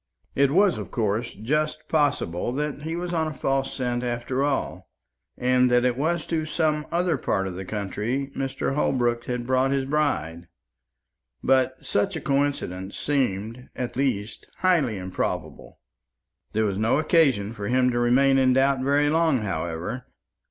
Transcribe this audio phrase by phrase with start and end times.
[0.33, 4.89] It was, of course, just possible that he was on a false scent after all,
[5.37, 8.73] and that it was to some other part of the country Mr.
[8.73, 10.47] Holbrook had brought his bride;
[11.43, 15.77] but such a coincidence seemed, at the least, highly improbable.
[16.53, 20.07] There was no occasion for him to remain in doubt very long, however.